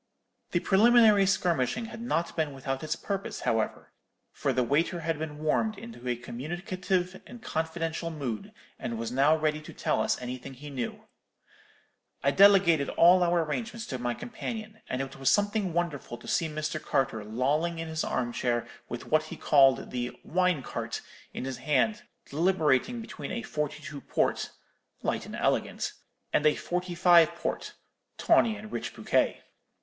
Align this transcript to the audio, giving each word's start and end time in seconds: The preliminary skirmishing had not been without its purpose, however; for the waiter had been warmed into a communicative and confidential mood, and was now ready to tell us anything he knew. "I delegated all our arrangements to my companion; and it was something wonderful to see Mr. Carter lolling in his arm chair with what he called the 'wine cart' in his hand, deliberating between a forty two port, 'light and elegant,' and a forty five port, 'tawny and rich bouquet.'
The 0.49 0.59
preliminary 0.59 1.27
skirmishing 1.27 1.85
had 1.85 2.01
not 2.01 2.35
been 2.35 2.53
without 2.55 2.83
its 2.83 2.95
purpose, 2.95 3.41
however; 3.41 3.91
for 4.31 4.51
the 4.51 4.63
waiter 4.63 5.01
had 5.01 5.19
been 5.19 5.37
warmed 5.37 5.77
into 5.77 6.07
a 6.07 6.15
communicative 6.15 7.21
and 7.27 7.39
confidential 7.39 8.09
mood, 8.09 8.51
and 8.79 8.97
was 8.97 9.11
now 9.11 9.35
ready 9.37 9.61
to 9.61 9.73
tell 9.75 10.01
us 10.01 10.19
anything 10.19 10.55
he 10.55 10.71
knew. 10.71 11.05
"I 12.23 12.31
delegated 12.31 12.89
all 12.89 13.21
our 13.21 13.43
arrangements 13.43 13.85
to 13.89 13.99
my 13.99 14.15
companion; 14.15 14.81
and 14.89 15.03
it 15.03 15.17
was 15.17 15.29
something 15.29 15.71
wonderful 15.71 16.17
to 16.17 16.27
see 16.27 16.49
Mr. 16.49 16.81
Carter 16.83 17.23
lolling 17.23 17.77
in 17.77 17.87
his 17.87 18.03
arm 18.03 18.33
chair 18.33 18.67
with 18.89 19.05
what 19.05 19.25
he 19.25 19.37
called 19.37 19.91
the 19.91 20.19
'wine 20.23 20.63
cart' 20.63 21.01
in 21.31 21.45
his 21.45 21.57
hand, 21.57 22.01
deliberating 22.25 23.01
between 23.01 23.31
a 23.31 23.43
forty 23.43 23.83
two 23.83 24.01
port, 24.01 24.49
'light 25.03 25.27
and 25.27 25.35
elegant,' 25.35 25.93
and 26.33 26.43
a 26.47 26.55
forty 26.55 26.95
five 26.95 27.35
port, 27.35 27.73
'tawny 28.17 28.57
and 28.57 28.71
rich 28.71 28.95
bouquet.' 28.95 29.43